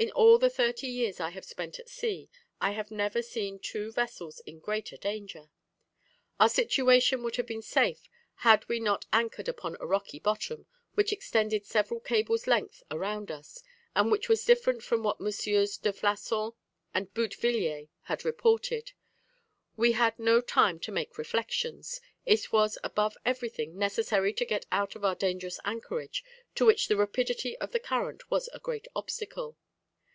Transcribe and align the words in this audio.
In 0.00 0.12
all 0.12 0.38
the 0.38 0.48
thirty 0.48 0.86
years 0.86 1.18
I 1.18 1.30
have 1.30 1.44
spent 1.44 1.80
at 1.80 1.88
sea, 1.88 2.28
I 2.60 2.70
have 2.70 2.92
never 2.92 3.20
seen 3.20 3.58
two 3.58 3.90
vessels 3.90 4.38
in 4.46 4.60
greater 4.60 4.96
danger. 4.96 5.50
Our 6.38 6.48
situation 6.48 7.20
would 7.24 7.34
have 7.34 7.48
been 7.48 7.62
safe 7.62 8.08
had 8.36 8.64
we 8.68 8.78
not 8.78 9.06
anchored 9.12 9.48
upon 9.48 9.76
a 9.80 9.88
rocky 9.88 10.20
bottom, 10.20 10.66
which 10.94 11.12
extended 11.12 11.66
several 11.66 11.98
cables' 11.98 12.46
length 12.46 12.84
around 12.92 13.32
us, 13.32 13.60
and 13.96 14.08
which 14.12 14.28
was 14.28 14.44
different 14.44 14.84
from 14.84 15.02
what 15.02 15.18
MM. 15.18 15.82
de 15.82 15.92
Flasson 15.92 16.52
and 16.94 17.12
Boutevilliers 17.12 17.88
had 18.02 18.24
reported. 18.24 18.92
We 19.76 19.92
had 19.98 20.16
no 20.16 20.40
time 20.40 20.78
to 20.78 20.92
make 20.92 21.18
reflections; 21.18 22.00
it 22.24 22.52
was 22.52 22.78
above 22.84 23.16
everything 23.24 23.76
necessary 23.76 24.32
to 24.34 24.44
get 24.44 24.64
out 24.70 24.94
of 24.94 25.04
our 25.04 25.16
dangerous 25.16 25.58
anchorage, 25.64 26.22
to 26.54 26.64
which 26.64 26.86
the 26.86 26.96
rapidity 26.96 27.58
of 27.58 27.72
the 27.72 27.80
current 27.80 28.30
was 28.30 28.48
a 28.52 28.60
great 28.60 28.86
obstacle." 28.94 29.56